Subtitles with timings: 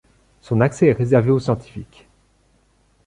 [0.41, 2.07] Son accès est réservé aux scientifiques.